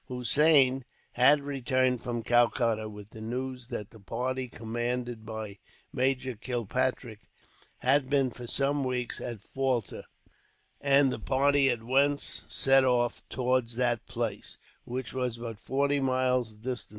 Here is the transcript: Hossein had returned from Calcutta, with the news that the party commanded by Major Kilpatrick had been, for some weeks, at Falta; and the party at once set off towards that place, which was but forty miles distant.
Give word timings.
Hossein 0.07 0.83
had 1.11 1.41
returned 1.41 2.01
from 2.01 2.23
Calcutta, 2.23 2.89
with 2.89 3.11
the 3.11 3.21
news 3.21 3.67
that 3.67 3.91
the 3.91 3.99
party 3.99 4.47
commanded 4.47 5.27
by 5.27 5.59
Major 5.93 6.35
Kilpatrick 6.35 7.29
had 7.77 8.09
been, 8.09 8.31
for 8.31 8.47
some 8.47 8.83
weeks, 8.83 9.21
at 9.21 9.41
Falta; 9.43 10.05
and 10.79 11.11
the 11.13 11.19
party 11.19 11.69
at 11.69 11.83
once 11.83 12.23
set 12.47 12.83
off 12.83 13.21
towards 13.29 13.75
that 13.75 14.07
place, 14.07 14.57
which 14.85 15.13
was 15.13 15.37
but 15.37 15.59
forty 15.59 15.99
miles 15.99 16.53
distant. 16.53 16.89